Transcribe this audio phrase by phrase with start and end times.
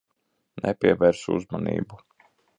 [0.63, 2.03] Nepievērs uzmanību.